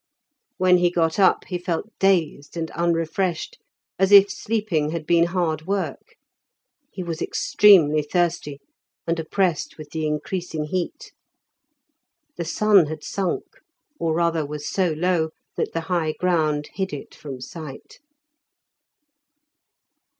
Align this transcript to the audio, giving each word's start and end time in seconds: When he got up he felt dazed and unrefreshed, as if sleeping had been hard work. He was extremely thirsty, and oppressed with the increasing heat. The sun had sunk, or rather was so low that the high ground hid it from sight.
When 0.57 0.77
he 0.79 0.89
got 0.89 1.19
up 1.19 1.43
he 1.45 1.59
felt 1.59 1.89
dazed 1.99 2.57
and 2.57 2.71
unrefreshed, 2.71 3.59
as 3.99 4.11
if 4.11 4.31
sleeping 4.31 4.89
had 4.89 5.05
been 5.05 5.25
hard 5.25 5.67
work. 5.67 6.15
He 6.91 7.03
was 7.03 7.21
extremely 7.21 8.01
thirsty, 8.01 8.61
and 9.05 9.19
oppressed 9.19 9.77
with 9.77 9.91
the 9.91 10.07
increasing 10.07 10.63
heat. 10.63 11.11
The 12.35 12.45
sun 12.45 12.87
had 12.87 13.03
sunk, 13.03 13.43
or 13.99 14.15
rather 14.15 14.43
was 14.43 14.67
so 14.67 14.89
low 14.93 15.29
that 15.55 15.71
the 15.71 15.81
high 15.81 16.13
ground 16.13 16.69
hid 16.73 16.93
it 16.93 17.13
from 17.13 17.39
sight. 17.39 17.99